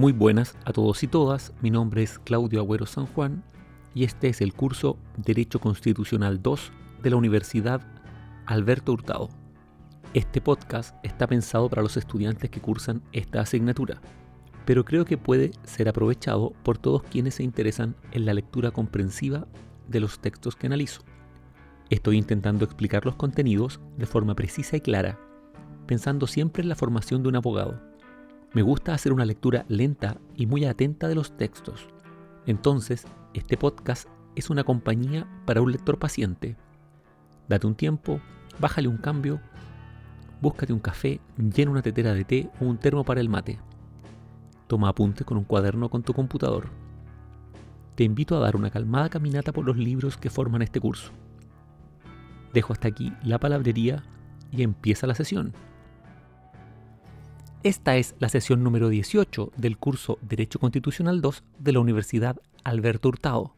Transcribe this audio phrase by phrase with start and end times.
[0.00, 3.44] Muy buenas a todos y todas, mi nombre es Claudio Agüero San Juan
[3.94, 6.72] y este es el curso Derecho Constitucional 2
[7.02, 7.82] de la Universidad
[8.46, 9.28] Alberto Hurtado.
[10.14, 14.00] Este podcast está pensado para los estudiantes que cursan esta asignatura,
[14.64, 19.48] pero creo que puede ser aprovechado por todos quienes se interesan en la lectura comprensiva
[19.86, 21.02] de los textos que analizo.
[21.90, 25.18] Estoy intentando explicar los contenidos de forma precisa y clara,
[25.86, 27.89] pensando siempre en la formación de un abogado
[28.52, 31.88] me gusta hacer una lectura lenta y muy atenta de los textos.
[32.46, 36.56] Entonces, este podcast es una compañía para un lector paciente.
[37.48, 38.20] Date un tiempo,
[38.58, 39.40] bájale un cambio,
[40.40, 43.60] búscate un café, llena una tetera de té o un termo para el mate.
[44.66, 46.68] Toma apuntes con un cuaderno con tu computador.
[47.94, 51.12] Te invito a dar una calmada caminata por los libros que forman este curso.
[52.52, 54.02] Dejo hasta aquí la palabrería
[54.50, 55.52] y empieza la sesión.
[57.62, 63.10] Esta es la sesión número 18 del curso Derecho Constitucional 2 de la Universidad Alberto
[63.10, 63.54] Hurtado.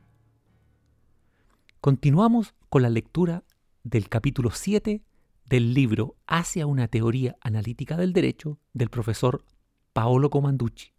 [1.81, 3.45] Continuamos con la lectura
[3.85, 5.05] del capítulo 7
[5.45, 9.45] del libro Hacia una teoría analítica del derecho del profesor
[9.93, 10.93] Paolo Comanducci.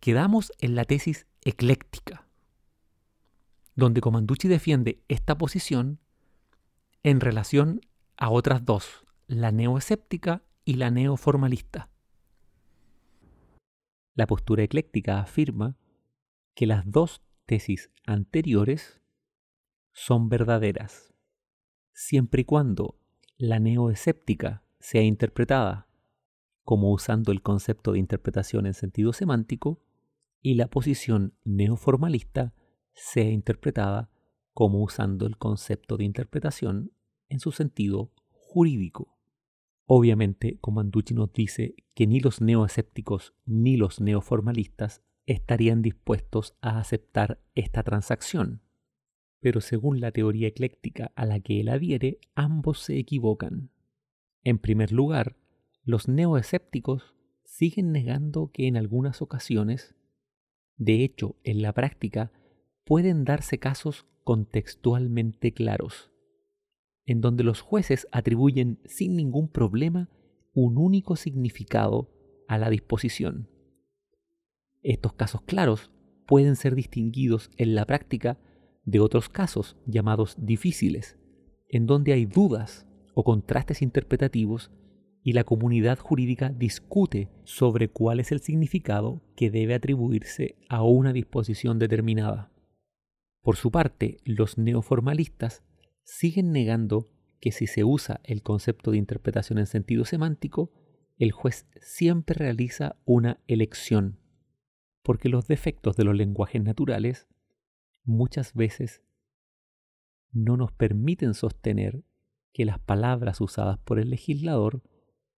[0.00, 2.28] Quedamos en la tesis ecléctica,
[3.74, 5.98] donde Comanducci defiende esta posición
[7.02, 7.80] en relación
[8.16, 11.88] a otras dos, la neoescéptica y la neoformalista.
[14.14, 15.76] La postura ecléctica afirma
[16.54, 19.00] que las dos tesis anteriores
[19.92, 21.14] son verdaderas,
[21.92, 22.98] siempre y cuando
[23.36, 25.88] la neoescéptica sea interpretada
[26.64, 29.80] como usando el concepto de interpretación en sentido semántico
[30.42, 32.54] y la posición neoformalista
[32.92, 34.10] sea interpretada
[34.52, 36.90] como usando el concepto de interpretación
[37.28, 39.15] en su sentido jurídico.
[39.86, 47.40] Obviamente, Comanducci nos dice que ni los neoescépticos ni los neoformalistas estarían dispuestos a aceptar
[47.54, 48.62] esta transacción.
[49.40, 53.70] Pero según la teoría ecléctica a la que él adhiere, ambos se equivocan.
[54.42, 55.36] En primer lugar,
[55.84, 57.14] los neoescépticos
[57.44, 59.94] siguen negando que en algunas ocasiones,
[60.76, 62.32] de hecho en la práctica,
[62.84, 66.10] pueden darse casos contextualmente claros
[67.06, 70.10] en donde los jueces atribuyen sin ningún problema
[70.52, 72.10] un único significado
[72.48, 73.48] a la disposición.
[74.82, 75.90] Estos casos claros
[76.26, 78.38] pueden ser distinguidos en la práctica
[78.84, 81.18] de otros casos llamados difíciles,
[81.68, 84.70] en donde hay dudas o contrastes interpretativos
[85.22, 91.12] y la comunidad jurídica discute sobre cuál es el significado que debe atribuirse a una
[91.12, 92.52] disposición determinada.
[93.42, 95.64] Por su parte, los neoformalistas
[96.06, 100.72] siguen negando que si se usa el concepto de interpretación en sentido semántico,
[101.18, 104.18] el juez siempre realiza una elección,
[105.02, 107.26] porque los defectos de los lenguajes naturales
[108.04, 109.02] muchas veces
[110.32, 112.04] no nos permiten sostener
[112.52, 114.82] que las palabras usadas por el legislador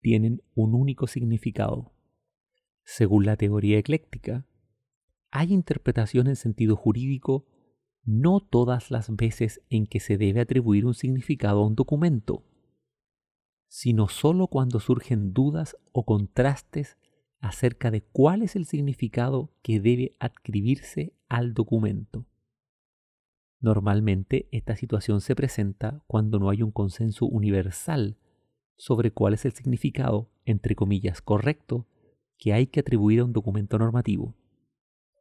[0.00, 1.94] tienen un único significado.
[2.82, 4.46] Según la teoría ecléctica,
[5.30, 7.46] hay interpretación en sentido jurídico
[8.06, 12.44] no todas las veces en que se debe atribuir un significado a un documento,
[13.68, 16.96] sino sólo cuando surgen dudas o contrastes
[17.40, 22.24] acerca de cuál es el significado que debe adscribirse al documento.
[23.60, 28.16] Normalmente esta situación se presenta cuando no hay un consenso universal
[28.76, 31.86] sobre cuál es el significado, entre comillas, correcto
[32.38, 34.34] que hay que atribuir a un documento normativo.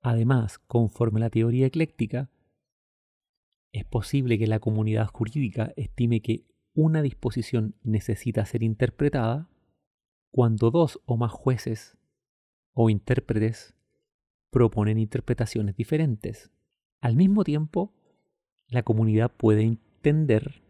[0.01, 2.29] Además, conforme la teoría ecléctica,
[3.75, 9.49] es posible que la comunidad jurídica estime que una disposición necesita ser interpretada
[10.31, 11.97] cuando dos o más jueces
[12.71, 13.75] o intérpretes
[14.49, 16.51] proponen interpretaciones diferentes.
[17.01, 17.93] Al mismo tiempo,
[18.69, 20.61] la comunidad puede entender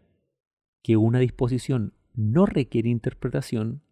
[0.82, 3.82] que una disposición no requiere interpretación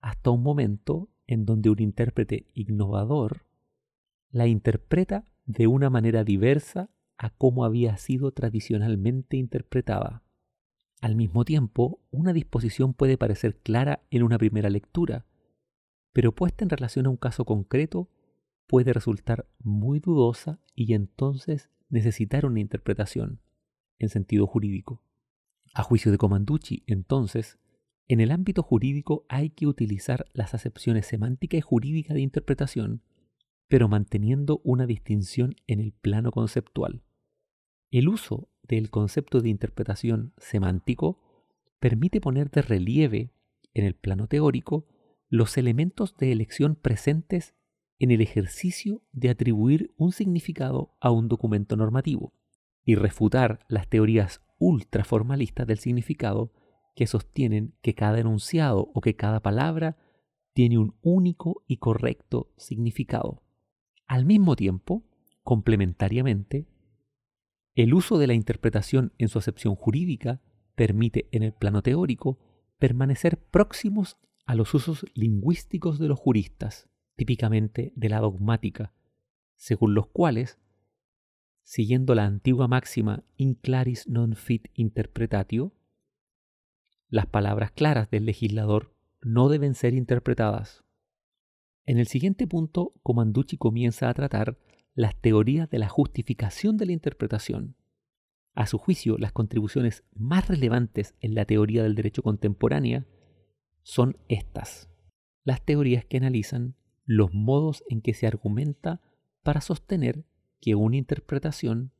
[0.00, 3.44] hasta un momento en donde un intérprete innovador
[4.30, 10.22] la interpreta de una manera diversa a cómo había sido tradicionalmente interpretada.
[11.00, 15.26] Al mismo tiempo, una disposición puede parecer clara en una primera lectura,
[16.12, 18.08] pero puesta en relación a un caso concreto
[18.66, 23.40] puede resultar muy dudosa y entonces necesitar una interpretación
[23.98, 25.02] en sentido jurídico.
[25.74, 27.58] A juicio de Comanducci, entonces,
[28.06, 33.02] en el ámbito jurídico hay que utilizar las acepciones semántica y jurídica de interpretación,
[33.68, 37.02] pero manteniendo una distinción en el plano conceptual.
[37.90, 41.20] El uso del concepto de interpretación semántico
[41.80, 43.32] permite poner de relieve
[43.72, 44.86] en el plano teórico
[45.28, 47.54] los elementos de elección presentes
[47.98, 52.32] en el ejercicio de atribuir un significado a un documento normativo
[52.84, 56.52] y refutar las teorías ultraformalistas del significado
[56.94, 59.96] que sostienen que cada enunciado o que cada palabra
[60.52, 63.42] tiene un único y correcto significado.
[64.06, 65.04] Al mismo tiempo,
[65.42, 66.66] complementariamente,
[67.82, 70.40] el uso de la interpretación en su acepción jurídica
[70.74, 72.40] permite en el plano teórico
[72.78, 74.16] permanecer próximos
[74.46, 78.92] a los usos lingüísticos de los juristas, típicamente de la dogmática,
[79.54, 80.58] según los cuales,
[81.62, 85.70] siguiendo la antigua máxima in claris non fit interpretatio,
[87.10, 88.92] las palabras claras del legislador
[89.22, 90.82] no deben ser interpretadas.
[91.86, 94.58] En el siguiente punto, Comanducci comienza a tratar
[94.98, 97.76] las teorías de la justificación de la interpretación.
[98.56, 103.06] A su juicio, las contribuciones más relevantes en la teoría del derecho contemporánea
[103.84, 104.90] son estas.
[105.44, 106.74] Las teorías que analizan
[107.04, 109.00] los modos en que se argumenta
[109.44, 110.24] para sostener
[110.60, 111.92] que una interpretación,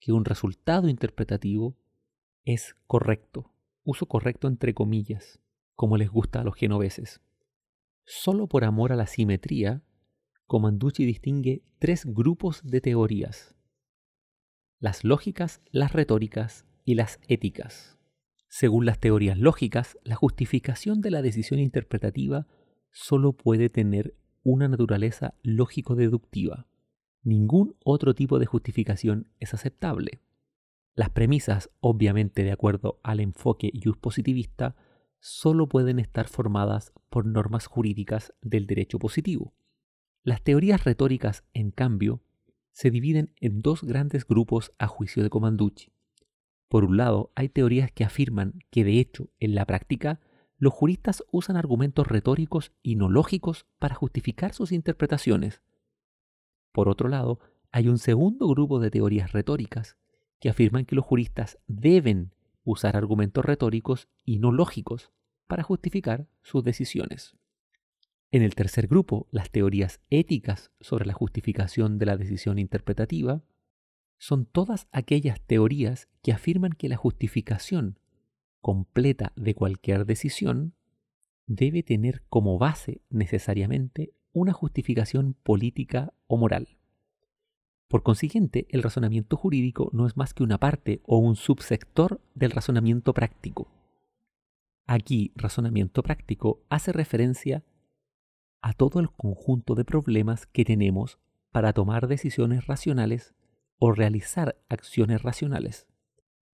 [0.00, 1.76] que un resultado interpretativo
[2.44, 3.54] es correcto,
[3.84, 5.38] uso correcto entre comillas,
[5.76, 7.20] como les gusta a los genoveses.
[8.04, 9.84] Solo por amor a la simetría,
[10.50, 13.54] Comanducci distingue tres grupos de teorías,
[14.80, 18.00] las lógicas, las retóricas y las éticas.
[18.48, 22.48] Según las teorías lógicas, la justificación de la decisión interpretativa
[22.90, 26.66] solo puede tener una naturaleza lógico-deductiva.
[27.22, 30.20] Ningún otro tipo de justificación es aceptable.
[30.96, 33.70] Las premisas, obviamente de acuerdo al enfoque
[34.00, 34.74] positivista,
[35.20, 39.54] solo pueden estar formadas por normas jurídicas del derecho positivo.
[40.22, 42.20] Las teorías retóricas, en cambio,
[42.72, 45.92] se dividen en dos grandes grupos a juicio de Comanducci.
[46.68, 50.20] Por un lado, hay teorías que afirman que de hecho, en la práctica,
[50.58, 55.62] los juristas usan argumentos retóricos y no lógicos para justificar sus interpretaciones.
[56.70, 57.40] Por otro lado,
[57.72, 59.96] hay un segundo grupo de teorías retóricas
[60.38, 65.12] que afirman que los juristas deben usar argumentos retóricos y no lógicos
[65.46, 67.39] para justificar sus decisiones.
[68.32, 73.42] En el tercer grupo, las teorías éticas sobre la justificación de la decisión interpretativa
[74.18, 77.98] son todas aquellas teorías que afirman que la justificación
[78.60, 80.74] completa de cualquier decisión
[81.46, 86.76] debe tener como base necesariamente una justificación política o moral.
[87.88, 92.52] Por consiguiente, el razonamiento jurídico no es más que una parte o un subsector del
[92.52, 93.72] razonamiento práctico.
[94.86, 97.64] Aquí, razonamiento práctico hace referencia
[98.62, 101.18] a todo el conjunto de problemas que tenemos
[101.50, 103.34] para tomar decisiones racionales
[103.78, 105.86] o realizar acciones racionales.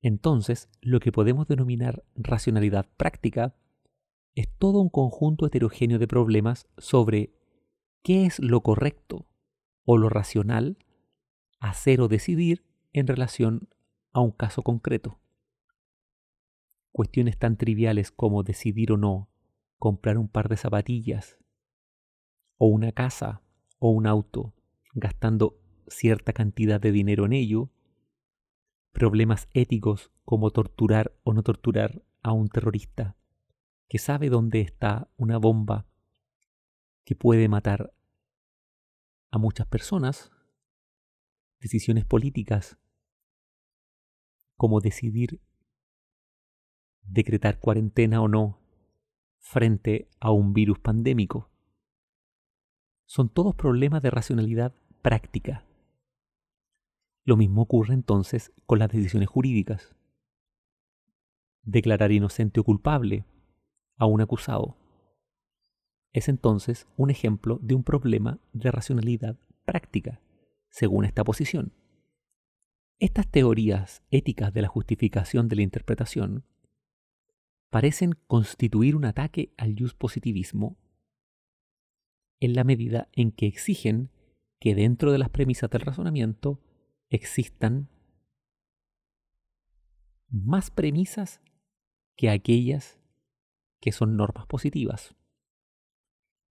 [0.02, 3.56] Entonces, lo que podemos denominar racionalidad práctica
[4.34, 7.32] es todo un conjunto heterogéneo de problemas sobre
[8.02, 9.26] qué es lo correcto
[9.84, 10.76] o lo racional
[11.58, 13.68] hacer o decidir en relación
[14.12, 15.18] a un caso concreto.
[16.92, 19.30] Cuestiones tan triviales como decidir o no
[19.78, 21.38] comprar un par de zapatillas
[22.56, 23.42] o una casa
[23.78, 24.54] o un auto,
[24.94, 25.58] gastando
[25.88, 27.70] cierta cantidad de dinero en ello,
[28.92, 33.16] problemas éticos como torturar o no torturar a un terrorista
[33.88, 35.86] que sabe dónde está una bomba
[37.04, 37.92] que puede matar
[39.30, 40.30] a muchas personas,
[41.60, 42.78] decisiones políticas
[44.56, 45.40] como decidir
[47.02, 48.60] decretar cuarentena o no
[49.38, 51.50] frente a un virus pandémico.
[53.06, 55.64] Son todos problemas de racionalidad práctica
[57.24, 59.96] lo mismo ocurre entonces con las decisiones jurídicas.
[61.62, 63.24] Declarar inocente o culpable
[63.96, 64.76] a un acusado
[66.12, 70.20] es entonces un ejemplo de un problema de racionalidad práctica,
[70.68, 71.72] según esta posición.
[72.98, 76.44] Estas teorías éticas de la justificación de la interpretación
[77.70, 80.76] parecen constituir un ataque al positivismo
[82.40, 84.10] en la medida en que exigen
[84.60, 86.60] que dentro de las premisas del razonamiento
[87.10, 87.88] existan
[90.28, 91.40] más premisas
[92.16, 93.00] que aquellas
[93.80, 95.14] que son normas positivas.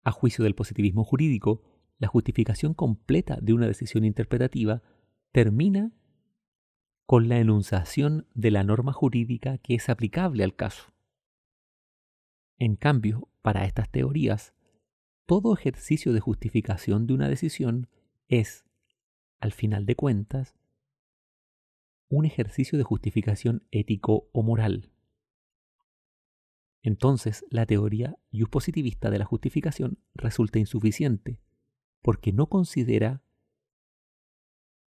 [0.04, 1.62] A juicio del positivismo jurídico,
[1.98, 4.82] la justificación completa de una decisión interpretativa
[5.30, 5.92] termina
[7.06, 10.92] con la enunciación de la norma jurídica que es aplicable al caso.
[12.58, 14.54] En cambio, para estas teorías,
[15.32, 17.88] todo ejercicio de justificación de una decisión
[18.28, 18.66] es,
[19.40, 20.58] al final de cuentas,
[22.10, 24.90] un ejercicio de justificación ético o moral.
[26.82, 28.18] Entonces, la teoría
[28.50, 31.38] positivista de la justificación resulta insuficiente,
[32.02, 33.22] porque no considera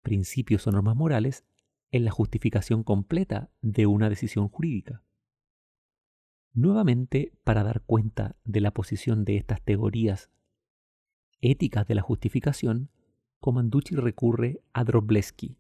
[0.03, 1.47] principios o normas morales
[1.91, 5.03] en la justificación completa de una decisión jurídica.
[6.55, 10.31] Nuevamente, para dar cuenta de la posición de estas teorías
[11.41, 12.91] éticas de la justificación,
[13.41, 15.59] Comanducci recurre a Drobleski.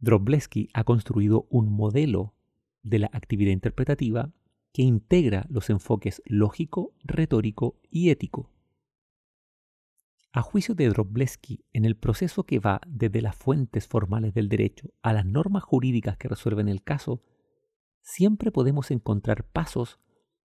[0.00, 2.34] Drobleski ha construido un modelo
[2.82, 4.30] de la actividad interpretativa
[4.70, 8.50] que integra los enfoques lógico, retórico y ético.
[10.30, 14.90] A juicio de Drobleski, en el proceso que va desde las fuentes formales del derecho
[15.00, 17.22] a las normas jurídicas que resuelven el caso,
[18.04, 19.98] siempre podemos encontrar pasos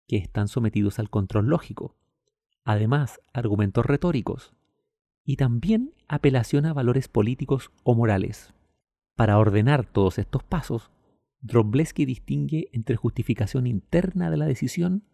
[0.06, 1.96] que están sometidos al control lógico,
[2.64, 4.54] además argumentos retóricos
[5.24, 8.52] y también apelación a valores políticos o morales.
[9.14, 10.90] Para ordenar todos estos pasos,
[11.40, 15.04] Drobleski distingue entre justificación interna de la decisión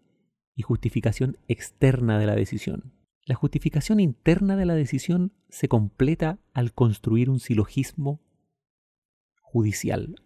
[0.57, 2.95] y justificación externa de la decisión.
[3.25, 8.23] La justificación interna de la decisión se completa al construir un silogismo
[9.43, 10.17] judicial.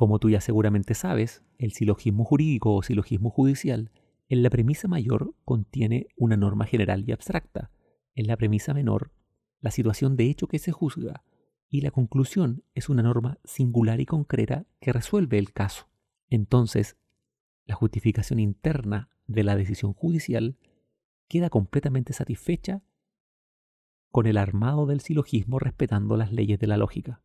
[0.00, 3.90] Como tú ya seguramente sabes, el silogismo jurídico o silogismo judicial
[4.30, 7.70] en la premisa mayor contiene una norma general y abstracta.
[8.14, 9.12] En la premisa menor,
[9.60, 11.22] la situación de hecho que se juzga
[11.68, 15.86] y la conclusión es una norma singular y concreta que resuelve el caso.
[16.30, 16.96] Entonces,
[17.66, 20.56] la justificación interna de la decisión judicial
[21.28, 22.82] queda completamente satisfecha
[24.10, 27.20] con el armado del silogismo respetando las leyes de la lógica.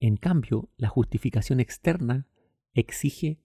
[0.00, 2.26] En cambio, la justificación externa
[2.72, 3.38] exige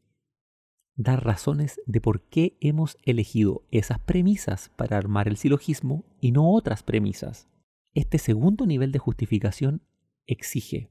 [0.95, 6.50] dar razones de por qué hemos elegido esas premisas para armar el silogismo y no
[6.53, 7.50] otras premisas.
[7.93, 9.81] Este segundo nivel de justificación
[10.25, 10.89] exige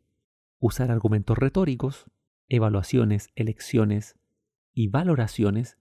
[0.59, 2.07] usar argumentos retóricos,
[2.49, 4.17] evaluaciones, elecciones
[4.75, 5.79] y valoraciones,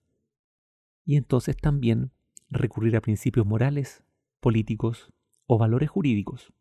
[1.05, 2.11] y entonces también
[2.49, 4.03] recurrir a principios morales,
[4.39, 5.11] políticos
[5.45, 6.53] o valores jurídicos.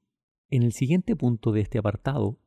[0.50, 2.38] En el siguiente punto de este apartado,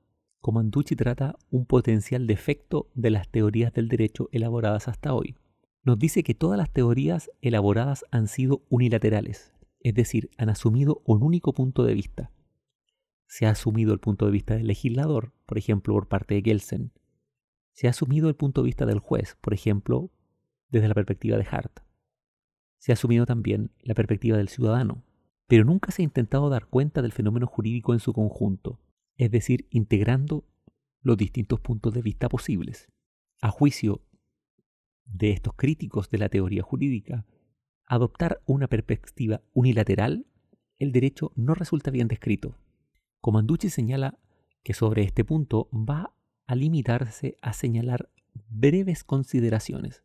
[0.45, 5.35] Comanducci trata un potencial defecto de las teorías del derecho elaboradas hasta hoy.
[5.83, 11.23] Nos dice que todas las teorías elaboradas han sido unilaterales, es decir, han asumido un
[11.23, 12.31] único punto de vista.
[13.25, 16.91] Se ha asumido el punto de vista del legislador, por ejemplo, por parte de Gelsen.
[17.71, 20.11] Se ha asumido el punto de vista del juez, por ejemplo,
[20.69, 21.79] desde la perspectiva de Hart.
[22.77, 25.01] Se ha asumido también la perspectiva del ciudadano,
[25.47, 28.79] pero nunca se ha intentado dar cuenta del fenómeno jurídico en su conjunto,
[29.17, 30.45] es decir, integrando
[31.01, 32.87] los distintos puntos de vista posibles.
[33.41, 34.01] A juicio
[35.05, 37.25] de estos críticos de la teoría jurídica,
[37.85, 40.25] adoptar una perspectiva unilateral,
[40.79, 42.57] el derecho no resulta bien descrito.
[43.21, 44.19] Comanducci señala
[44.63, 46.15] que sobre este punto va
[46.47, 48.09] a limitarse a señalar
[48.49, 50.03] breves consideraciones.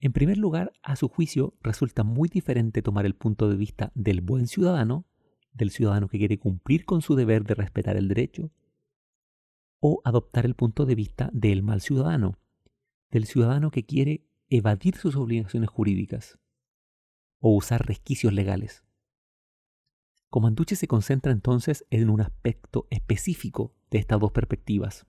[0.00, 4.22] En primer lugar, a su juicio, resulta muy diferente tomar el punto de vista del
[4.22, 5.06] buen ciudadano,
[5.52, 8.50] del ciudadano que quiere cumplir con su deber de respetar el derecho,
[9.80, 12.38] o adoptar el punto de vista del mal ciudadano,
[13.10, 16.38] del ciudadano que quiere evadir sus obligaciones jurídicas
[17.40, 18.84] o usar resquicios legales.
[20.28, 25.06] Comanducci se concentra entonces en un aspecto específico de estas dos perspectivas.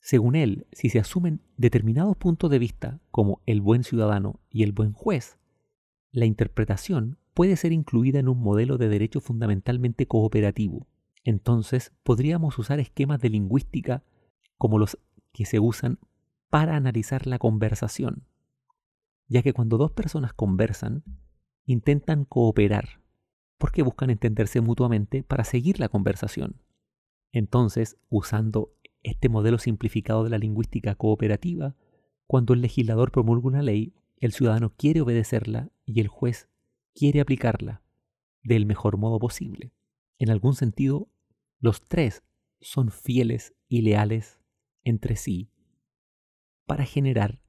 [0.00, 4.72] Según él, si se asumen determinados puntos de vista como el buen ciudadano y el
[4.72, 5.38] buen juez,
[6.12, 10.86] la interpretación puede ser incluida en un modelo de derecho fundamentalmente cooperativo.
[11.24, 14.04] Entonces podríamos usar esquemas de lingüística
[14.56, 14.98] como los
[15.32, 15.98] que se usan
[16.48, 18.24] para analizar la conversación,
[19.26, 21.02] ya que cuando dos personas conversan,
[21.66, 23.00] intentan cooperar,
[23.58, 26.60] porque buscan entenderse mutuamente para seguir la conversación.
[27.32, 28.72] Entonces, usando
[29.02, 31.74] este modelo simplificado de la lingüística cooperativa,
[32.26, 36.48] cuando el legislador promulga una ley, el ciudadano quiere obedecerla y el juez
[36.94, 37.82] quiere aplicarla
[38.42, 39.72] del mejor modo posible.
[40.18, 41.08] En algún sentido,
[41.58, 42.22] los tres
[42.60, 44.40] son fieles y leales
[44.84, 45.50] entre sí
[46.66, 47.40] para generar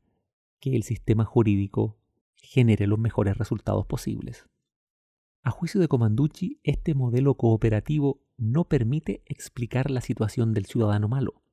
[0.60, 1.98] que el sistema jurídico
[2.36, 4.48] genere los mejores resultados posibles.
[5.42, 11.44] A juicio de Comanducci, este modelo cooperativo no permite explicar la situación del ciudadano malo,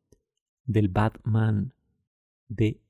[0.64, 1.74] del Batman
[2.48, 2.80] de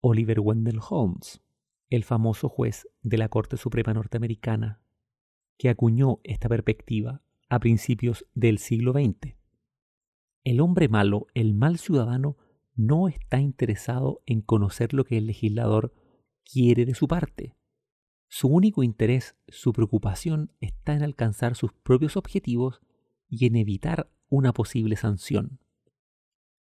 [0.00, 1.40] Oliver Wendell Holmes,
[1.90, 4.80] el famoso juez de la Corte Suprema norteamericana
[5.58, 9.34] que acuñó esta perspectiva a principios del siglo XX.
[10.44, 12.36] El hombre malo, el mal ciudadano,
[12.74, 15.92] no está interesado en conocer lo que el legislador
[16.44, 17.56] quiere de su parte.
[18.28, 22.80] Su único interés, su preocupación está en alcanzar sus propios objetivos
[23.28, 25.60] y en evitar una posible sanción.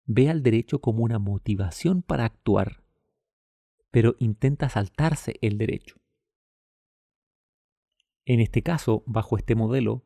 [0.05, 2.83] Ve al derecho como una motivación para actuar,
[3.91, 5.97] pero intenta saltarse el derecho.
[8.25, 10.03] En este caso, bajo este modelo,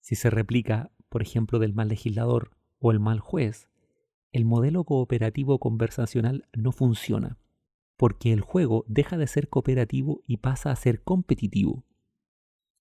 [0.00, 3.68] si se replica, por ejemplo, del mal legislador o el mal juez,
[4.32, 7.38] el modelo cooperativo conversacional no funciona,
[7.96, 11.84] porque el juego deja de ser cooperativo y pasa a ser competitivo.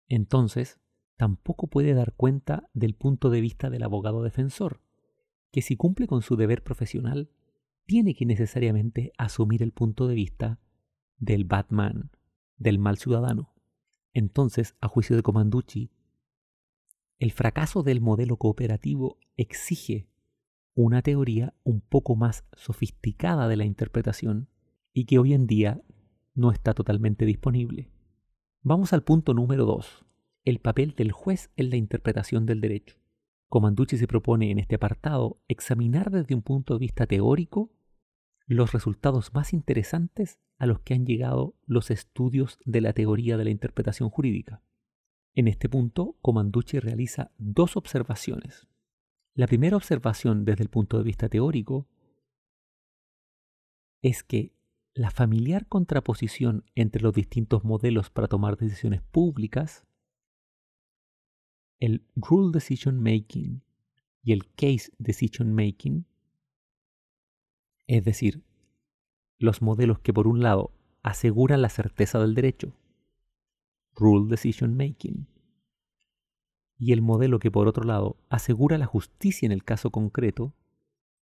[0.08, 0.80] Entonces,
[1.18, 4.82] tampoco puede dar cuenta del punto de vista del abogado defensor,
[5.52, 7.30] que si cumple con su deber profesional,
[7.92, 10.62] tiene que necesariamente asumir el punto de vista
[11.18, 12.10] del Batman,
[12.56, 13.54] del mal ciudadano.
[14.14, 15.92] Entonces, a juicio de Comanducci,
[17.20, 20.08] el fracaso del modelo cooperativo exige
[20.74, 24.48] una teoría un poco más sofisticada de la interpretación
[24.94, 25.82] y que hoy en día
[26.34, 27.92] no está totalmente disponible.
[28.62, 30.06] Vamos al punto número 2,
[30.46, 32.96] el papel del juez en la interpretación del derecho.
[33.50, 37.70] Comanducci se propone en este apartado examinar desde un punto de vista teórico
[38.46, 43.46] los resultados más interesantes a los que han llegado los estudios de la teoría de
[43.46, 44.62] la interpretación jurídica.
[45.34, 48.68] En este punto, Comanducci realiza dos observaciones.
[49.34, 51.88] La primera observación desde el punto de vista teórico
[54.02, 54.54] es que
[54.94, 59.86] la familiar contraposición entre los distintos modelos para tomar decisiones públicas,
[61.80, 63.64] el Rule Decision Making
[64.22, 66.06] y el Case Decision Making,
[67.98, 68.42] es decir,
[69.38, 70.72] los modelos que por un lado
[71.04, 72.74] aseguran la certeza del derecho,
[73.96, 75.27] Rule Decision Making,
[76.77, 80.54] y el modelo que por otro lado asegura la justicia en el caso concreto,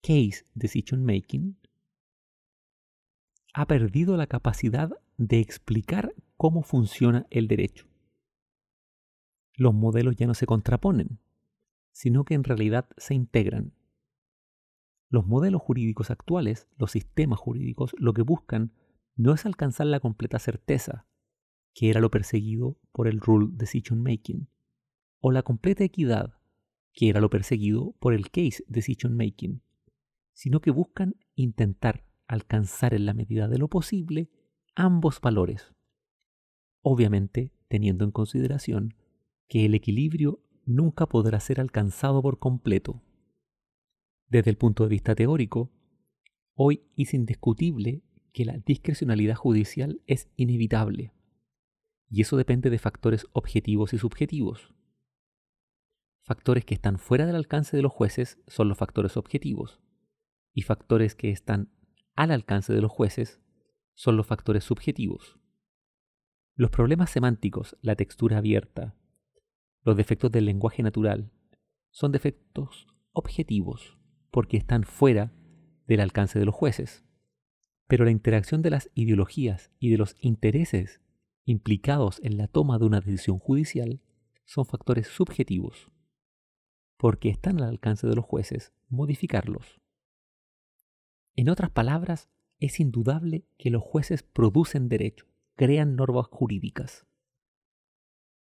[0.00, 1.58] Case Decision Making,
[3.52, 7.86] ha perdido la capacidad de explicar cómo funciona el derecho.
[9.54, 11.18] Los modelos ya no se contraponen,
[11.92, 13.74] sino que en realidad se integran.
[15.14, 18.72] Los modelos jurídicos actuales, los sistemas jurídicos, lo que buscan
[19.14, 21.06] no es alcanzar la completa certeza,
[21.72, 24.48] que era lo perseguido por el Rule Decision Making,
[25.20, 26.34] o la completa equidad,
[26.92, 29.62] que era lo perseguido por el Case Decision Making,
[30.32, 34.32] sino que buscan intentar alcanzar en la medida de lo posible
[34.74, 35.76] ambos valores,
[36.82, 38.96] obviamente teniendo en consideración
[39.46, 43.00] que el equilibrio nunca podrá ser alcanzado por completo.
[44.34, 45.70] Desde el punto de vista teórico,
[46.56, 51.12] hoy es indiscutible que la discrecionalidad judicial es inevitable,
[52.10, 54.74] y eso depende de factores objetivos y subjetivos.
[56.24, 59.80] Factores que están fuera del alcance de los jueces son los factores objetivos,
[60.52, 61.72] y factores que están
[62.16, 63.40] al alcance de los jueces
[63.92, 65.38] son los factores subjetivos.
[66.56, 68.96] Los problemas semánticos, la textura abierta,
[69.84, 71.30] los defectos del lenguaje natural,
[71.92, 73.96] son defectos objetivos
[74.34, 75.32] porque están fuera
[75.86, 77.04] del alcance de los jueces.
[77.86, 81.00] Pero la interacción de las ideologías y de los intereses
[81.44, 84.00] implicados en la toma de una decisión judicial
[84.44, 85.92] son factores subjetivos,
[86.96, 89.80] porque están al alcance de los jueces modificarlos.
[91.36, 97.06] En otras palabras, es indudable que los jueces producen derecho, crean normas jurídicas,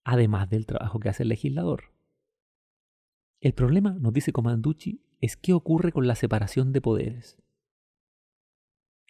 [0.04, 1.94] además del trabajo que hace el legislador.
[3.40, 7.38] El problema, nos dice Comanducci, es qué ocurre con la separación de poderes.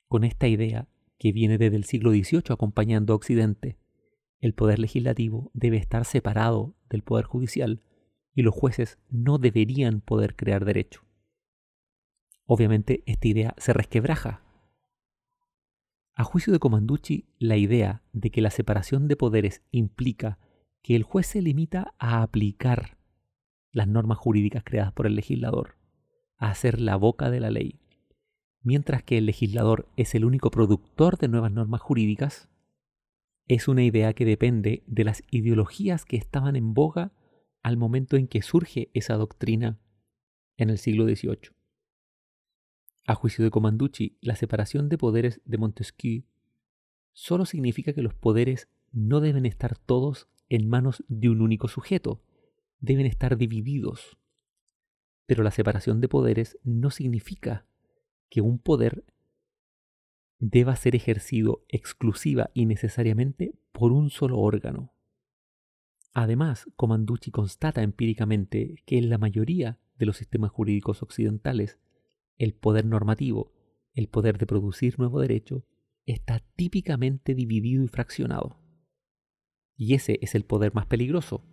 [0.08, 3.78] Con esta idea, que viene desde el siglo XVIII acompañando a Occidente,
[4.40, 7.82] el poder legislativo debe estar separado del poder judicial
[8.34, 11.02] y los jueces no deberían poder crear derecho.
[12.44, 14.42] Obviamente esta idea se resquebraja.
[16.14, 20.38] A juicio de Comanducci, la idea de que la separación de poderes implica
[20.82, 22.96] que el juez se limita a aplicar
[23.72, 25.77] las normas jurídicas creadas por el legislador,
[26.38, 27.78] a hacer la boca de la ley,
[28.62, 32.48] mientras que el legislador es el único productor de nuevas normas jurídicas,
[33.46, 37.12] es una idea que depende de las ideologías que estaban en boga
[37.62, 39.78] al momento en que surge esa doctrina
[40.56, 41.50] en el siglo XVIII.
[43.06, 46.24] A juicio de Comanducci, la separación de poderes de Montesquieu
[47.14, 52.22] solo significa que los poderes no deben estar todos en manos de un único sujeto,
[52.80, 54.18] deben estar divididos.
[55.28, 57.66] Pero la separación de poderes no significa
[58.30, 59.04] que un poder
[60.38, 64.94] deba ser ejercido exclusiva y necesariamente por un solo órgano.
[66.14, 71.78] Además, Comanducci constata empíricamente que en la mayoría de los sistemas jurídicos occidentales,
[72.38, 73.52] el poder normativo,
[73.92, 75.66] el poder de producir nuevo derecho,
[76.06, 78.56] está típicamente dividido y fraccionado.
[79.76, 81.44] Y ese es el poder más peligroso,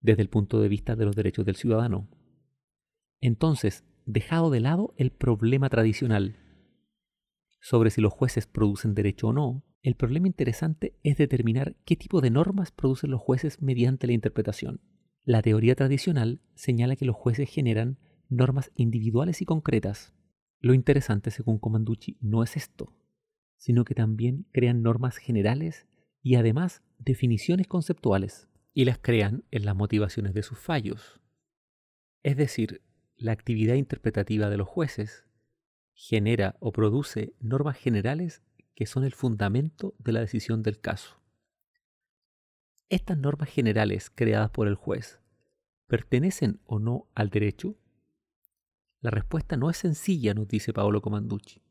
[0.00, 2.08] desde el punto de vista de los derechos del ciudadano.
[3.20, 6.36] Entonces, dejado de lado el problema tradicional
[7.60, 12.20] sobre si los jueces producen derecho o no, el problema interesante es determinar qué tipo
[12.20, 14.80] de normas producen los jueces mediante la interpretación.
[15.24, 17.98] La teoría tradicional señala que los jueces generan
[18.28, 20.14] normas individuales y concretas.
[20.60, 22.94] Lo interesante, según Comanducci, no es esto,
[23.56, 25.88] sino que también crean normas generales
[26.22, 31.20] y además definiciones conceptuales, y las crean en las motivaciones de sus fallos.
[32.22, 32.82] Es decir,
[33.16, 35.24] la actividad interpretativa de los jueces
[35.94, 38.42] genera o produce normas generales
[38.74, 41.22] que son el fundamento de la decisión del caso.
[42.88, 45.18] ¿Estas normas generales creadas por el juez
[45.86, 47.76] pertenecen o no al derecho?
[49.00, 51.62] La respuesta no es sencilla, nos dice Paolo Comanducci.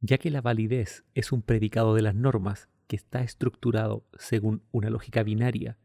[0.00, 4.90] Ya que la validez es un predicado de las normas que está estructurado según una
[4.90, 5.78] lógica binaria,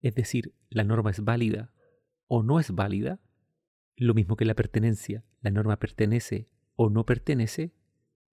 [0.00, 1.72] es decir, la norma es válida
[2.28, 3.20] o no es válida,
[3.98, 7.72] lo mismo que la pertenencia, la norma pertenece o no pertenece,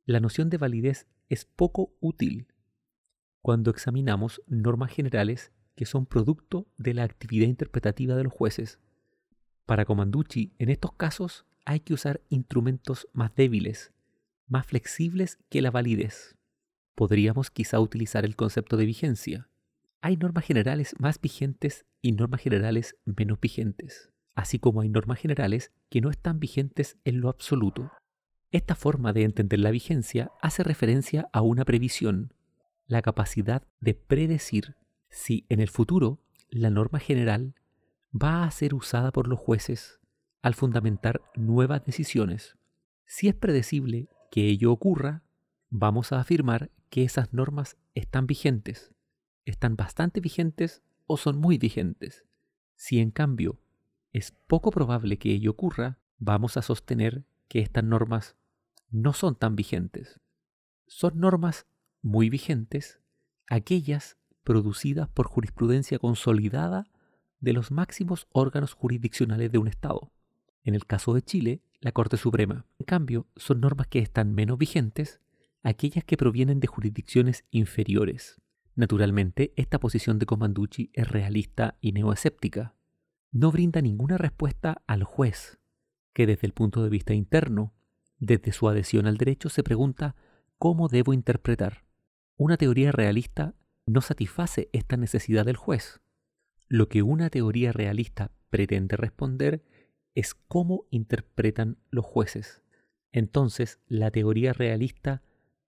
[0.06, 2.48] la noción de validez es poco útil
[3.42, 8.80] cuando examinamos normas generales que son producto de la actividad interpretativa de los jueces.
[9.66, 13.92] Para Comanducci, en estos casos hay que usar instrumentos más débiles,
[14.48, 16.38] más flexibles que la validez.
[16.94, 19.50] Podríamos quizá utilizar el concepto de vigencia.
[20.02, 25.72] Hay normas generales más vigentes y normas generales menos vigentes así como hay normas generales
[25.90, 27.92] que no están vigentes en lo absoluto.
[28.52, 32.34] Esta forma de entender la vigencia hace referencia a una previsión,
[32.88, 34.76] la capacidad de predecir
[35.10, 36.20] si en el futuro
[36.50, 37.56] la norma general
[38.14, 40.00] va a ser usada por los jueces
[40.42, 42.58] al fundamentar nuevas decisiones.
[43.06, 45.24] Si es predecible que ello ocurra,
[45.70, 48.94] vamos a afirmar que esas normas están vigentes,
[49.46, 52.26] están bastante vigentes o son muy vigentes.
[52.76, 53.60] Si en cambio
[54.16, 58.38] es poco probable que ello ocurra, vamos a sostener que estas normas
[58.90, 60.22] no son tan vigentes.
[60.88, 61.68] Son normas
[62.02, 63.02] muy vigentes
[63.50, 66.86] aquellas producidas por jurisprudencia consolidada
[67.42, 70.14] de los máximos órganos jurisdiccionales de un Estado.
[70.64, 72.66] En el caso de Chile, la Corte Suprema.
[72.80, 75.20] En cambio, son normas que están menos vigentes
[75.62, 78.40] aquellas que provienen de jurisdicciones inferiores.
[78.76, 82.76] Naturalmente, esta posición de Comanducci es realista y neoescéptica
[83.36, 85.60] no brinda ninguna respuesta al juez,
[86.14, 87.74] que desde el punto de vista interno,
[88.18, 90.16] desde su adhesión al derecho, se pregunta
[90.58, 91.84] cómo debo interpretar.
[92.38, 93.54] Una teoría realista
[93.86, 96.00] no satisface esta necesidad del juez.
[96.70, 99.66] Lo que una teoría realista pretende responder
[100.14, 102.64] es cómo interpretan los jueces.
[103.12, 105.24] Entonces, la teoría realista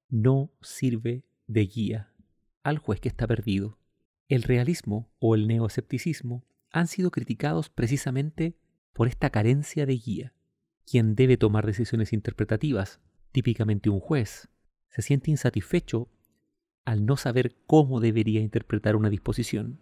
[0.08, 2.14] no sirve de guía
[2.64, 3.78] al juez que está perdido.
[4.30, 6.47] El realismo o el neoescepticismo
[6.80, 8.56] han sido criticados precisamente
[8.94, 10.34] por esta carencia de guía.
[10.86, 13.00] Quien debe tomar decisiones interpretativas,
[13.32, 14.50] típicamente un juez,
[14.90, 16.10] se siente insatisfecho
[16.86, 19.82] al no saber cómo debería interpretar una disposición.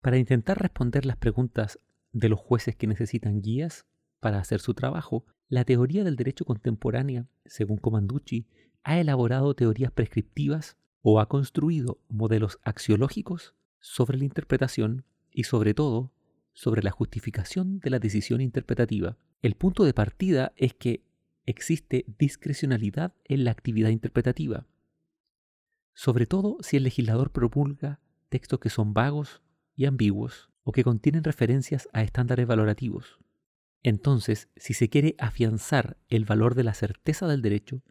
[0.00, 1.80] Para intentar responder las preguntas
[2.12, 3.84] de los jueces que necesitan guías
[4.20, 8.46] para hacer su trabajo, la teoría del derecho contemporánea, según Comanducci,
[8.84, 16.12] ha elaborado teorías prescriptivas o ha construido modelos axiológicos sobre la interpretación y sobre todo
[16.56, 19.18] sobre la justificación de la decisión interpretativa.
[19.42, 21.04] El punto de partida es que
[21.44, 24.66] existe discrecionalidad en la actividad interpretativa,
[25.92, 29.42] sobre todo si el legislador promulga textos que son vagos
[29.74, 33.18] y ambiguos o que contienen referencias a estándares valorativos.
[33.82, 37.82] Entonces, si se quiere afianzar el valor de la certeza del derecho,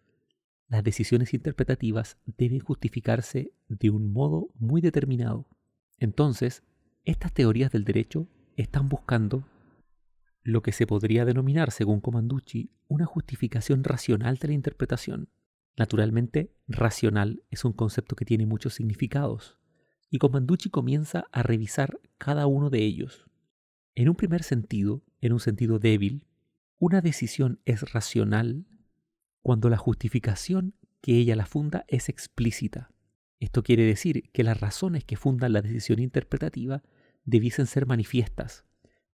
[0.69, 5.47] las decisiones interpretativas deben justificarse de un modo muy determinado.
[5.99, 6.63] Entonces,
[7.03, 9.47] estas teorías del derecho están buscando
[10.43, 15.29] lo que se podría denominar, según Comanducci, una justificación racional de la interpretación.
[15.75, 19.57] Naturalmente, racional es un concepto que tiene muchos significados,
[20.09, 23.25] y Comanducci comienza a revisar cada uno de ellos.
[23.95, 26.25] En un primer sentido, en un sentido débil,
[26.77, 28.67] una decisión es racional
[29.41, 32.91] cuando la justificación que ella la funda es explícita.
[33.39, 36.83] Esto quiere decir que las razones que fundan la decisión interpretativa
[37.25, 38.65] debiesen ser manifiestas,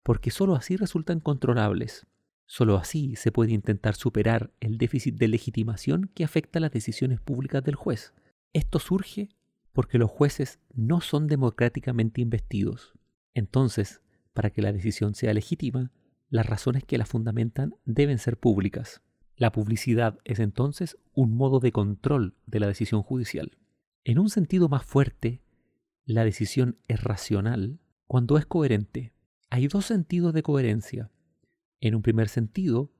[0.03, 2.05] porque sólo así resultan controlables.
[2.45, 7.63] Sólo así se puede intentar superar el déficit de legitimación que afecta las decisiones públicas
[7.63, 8.13] del juez.
[8.51, 9.29] Esto surge
[9.71, 12.93] porque los jueces no son democráticamente investidos.
[13.33, 14.01] Entonces,
[14.33, 15.91] para que la decisión sea legítima,
[16.29, 19.01] las razones que la fundamentan deben ser públicas.
[19.37, 23.57] La publicidad es entonces un modo de control de la decisión judicial.
[24.03, 25.41] En un sentido más fuerte,
[26.05, 27.79] la decisión es racional
[28.11, 29.13] cuando es coherente.
[29.49, 31.09] Hay dos sentidos de coherencia.
[31.79, 32.91] En un primer sentido,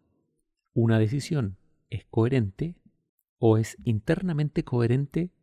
[0.73, 1.57] una decisión
[1.89, 2.77] es coherente
[3.37, 5.33] o es internamente coherente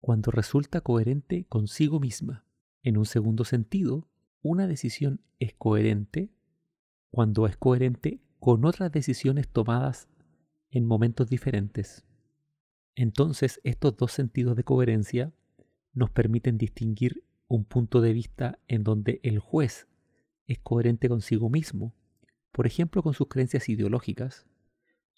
[0.00, 2.46] cuando resulta coherente consigo misma.
[2.82, 4.08] En un segundo sentido,
[4.42, 6.32] una decisión es coherente
[7.12, 10.08] cuando es coherente con otras decisiones tomadas
[10.68, 12.04] en momentos diferentes.
[12.96, 15.32] Entonces, estos dos sentidos de coherencia
[15.92, 19.88] nos permiten distinguir un punto de vista en donde el juez
[20.46, 21.94] es coherente consigo mismo,
[22.52, 24.46] por ejemplo con sus creencias ideológicas,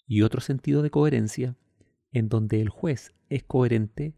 [0.05, 1.55] y otro sentido de coherencia
[2.11, 4.15] en donde el juez es coherente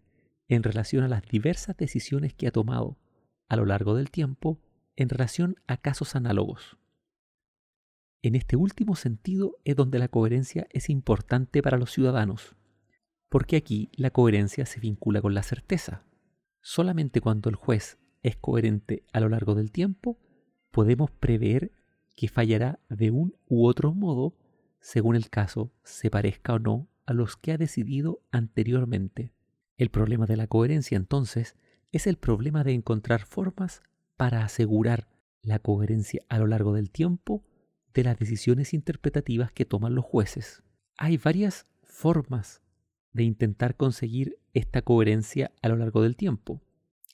[0.48, 2.98] en relación a las diversas decisiones que ha tomado
[3.48, 4.60] a lo largo del tiempo
[4.96, 6.78] en relación a casos análogos.
[8.22, 12.56] En este último sentido es donde la coherencia es importante para los ciudadanos,
[13.30, 16.06] porque aquí la coherencia se vincula con la certeza.
[16.62, 20.20] Solamente cuando el juez es coherente a lo largo del tiempo,
[20.72, 21.72] podemos prever
[22.16, 24.36] que fallará de un u otro modo
[24.80, 29.34] según el caso se parezca o no a los que ha decidido anteriormente.
[29.78, 31.56] El problema de la coherencia entonces
[31.92, 33.82] es el problema de encontrar formas
[34.18, 35.08] para asegurar
[35.42, 37.44] la coherencia a lo largo del tiempo
[37.94, 40.64] de las decisiones interpretativas que toman los jueces.
[40.98, 42.62] Hay varias formas
[43.14, 46.62] de intentar conseguir esta coherencia a lo largo del tiempo.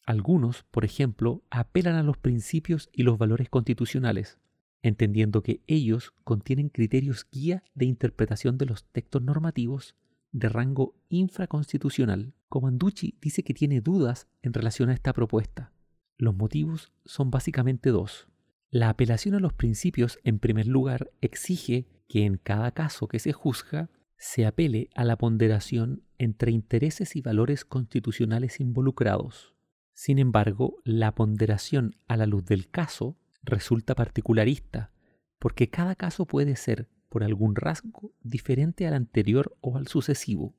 [0.07, 4.39] Algunos, por ejemplo, apelan a los principios y los valores constitucionales,
[4.81, 9.95] entendiendo que ellos contienen criterios guía de interpretación de los textos normativos
[10.31, 12.33] de rango infraconstitucional.
[12.47, 15.73] Comanducci dice que tiene dudas en relación a esta propuesta.
[16.17, 18.29] Los motivos son básicamente dos.
[18.69, 23.33] La apelación a los principios, en primer lugar, exige que en cada caso que se
[23.33, 29.56] juzga se apele a la ponderación entre intereses y valores constitucionales involucrados.
[29.97, 34.91] Sin embargo, la ponderación a la luz del caso resulta particularista,
[35.39, 40.55] porque cada caso puede ser, por algún rasgo, diferente al anterior o al sucesivo.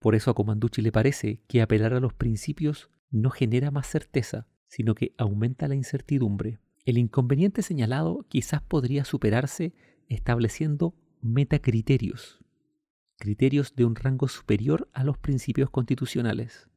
[0.00, 4.48] Por eso a Comanducci le parece que apelar a los principios no genera más certeza,
[4.66, 6.58] sino que aumenta la incertidumbre.
[6.84, 9.74] El inconveniente señalado quizás podría superarse
[10.08, 12.40] estableciendo metacriterios,
[13.16, 16.68] criterios de un rango superior a los principios constitucionales,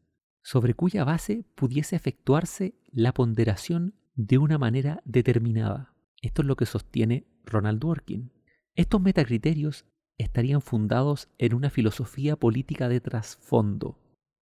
[0.46, 5.96] sobre cuya base pudiese efectuarse la ponderación de una manera determinada.
[6.22, 8.32] Esto es lo que sostiene Ronald Dworkin.
[8.76, 9.86] Estos metacriterios
[10.20, 13.98] estarían fundados en una filosofía política de trasfondo.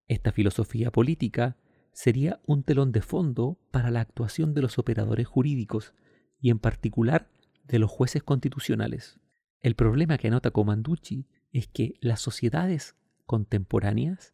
[0.09, 1.55] Esta filosofía política
[1.93, 5.93] sería un telón de fondo para la actuación de los operadores jurídicos
[6.41, 7.29] y en particular
[7.63, 9.21] de los jueces constitucionales.
[9.61, 14.33] El problema que anota Comanducci es que las sociedades contemporáneas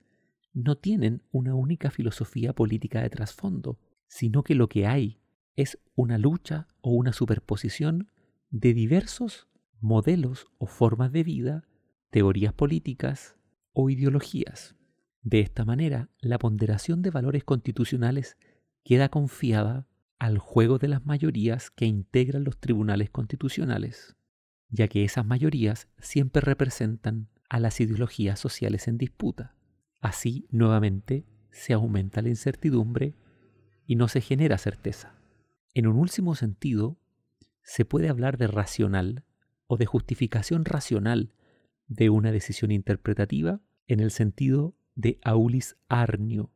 [0.54, 5.20] no tienen una única filosofía política de trasfondo, sino que lo que hay
[5.56, 8.10] es una lucha o una superposición
[8.50, 9.48] de diversos
[9.82, 11.64] modelos o formas de vida,
[12.10, 13.36] teorías políticas
[13.74, 14.76] o ideologías.
[15.22, 18.38] De esta manera, la ponderación de valores constitucionales
[18.84, 24.18] queda confiada al juego de las mayorías que integran los tribunales constitucionales,
[24.70, 29.56] ya que esas mayorías siempre representan a las ideologías sociales en disputa.
[30.02, 33.16] Así, nuevamente, se aumenta la incertidumbre
[33.86, 35.16] y no se genera certeza.
[35.74, 36.98] En un último sentido,
[37.64, 39.24] se puede hablar de racional
[39.68, 41.34] o de justificación racional
[41.88, 46.52] de una decisión interpretativa en el sentido de Aulis Arnio,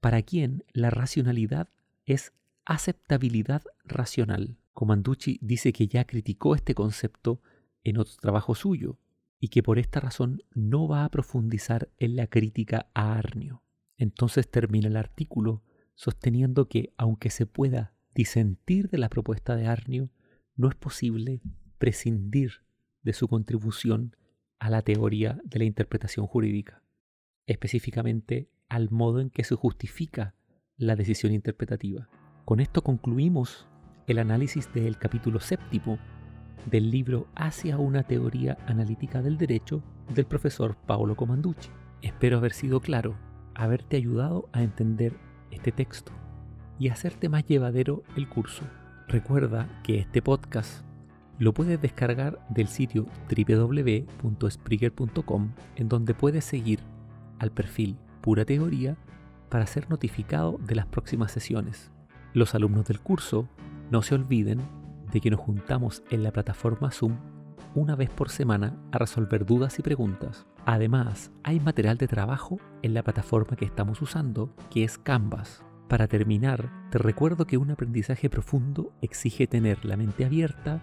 [0.00, 1.68] para quien la racionalidad
[2.04, 2.32] es
[2.64, 4.56] aceptabilidad racional.
[4.72, 7.40] Comanducci dice que ya criticó este concepto
[7.84, 8.98] en otro trabajo suyo
[9.44, 13.62] y que por esta razón no va a profundizar en la crítica a Arnio.
[13.98, 15.62] Entonces termina el artículo
[15.94, 20.08] sosteniendo que aunque se pueda disentir de la propuesta de Arnio,
[20.56, 21.42] no es posible
[21.76, 22.62] prescindir
[23.02, 24.16] de su contribución
[24.58, 26.82] a la teoría de la interpretación jurídica
[27.46, 30.34] específicamente al modo en que se justifica
[30.78, 32.08] la decisión interpretativa.
[32.46, 33.66] Con esto concluimos
[34.06, 35.98] el análisis del capítulo séptimo
[36.66, 39.82] del libro Hacia una teoría analítica del derecho
[40.14, 41.70] del profesor Paolo Comanducci.
[42.02, 43.16] Espero haber sido claro,
[43.54, 45.16] haberte ayudado a entender
[45.50, 46.12] este texto
[46.78, 48.64] y hacerte más llevadero el curso.
[49.08, 50.84] Recuerda que este podcast
[51.38, 56.80] lo puedes descargar del sitio www.spreaker.com en donde puedes seguir
[57.38, 58.96] al perfil Pura Teoría
[59.48, 61.90] para ser notificado de las próximas sesiones.
[62.32, 63.48] Los alumnos del curso
[63.90, 64.60] no se olviden
[65.14, 67.16] de que nos juntamos en la plataforma Zoom
[67.74, 70.44] una vez por semana a resolver dudas y preguntas.
[70.66, 75.62] Además, hay material de trabajo en la plataforma que estamos usando, que es Canvas.
[75.88, 80.80] Para terminar, te recuerdo que un aprendizaje profundo exige tener la mente abierta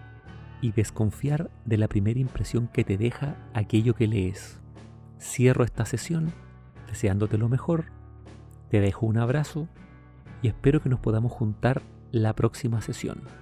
[0.60, 4.60] y desconfiar de la primera impresión que te deja aquello que lees.
[5.18, 6.32] Cierro esta sesión
[6.86, 7.86] deseándote lo mejor,
[8.70, 9.68] te dejo un abrazo
[10.42, 13.41] y espero que nos podamos juntar la próxima sesión.